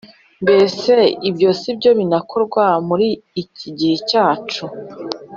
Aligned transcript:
Mbese 0.43 0.93
ibyo 1.29 1.49
sibyo 1.59 1.91
binakorwa 1.99 2.63
muri 2.87 3.07
iki 3.41 3.67
gihe 3.77 3.95
cyacu? 4.09 4.63